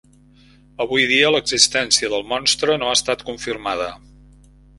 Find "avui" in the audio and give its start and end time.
0.85-1.03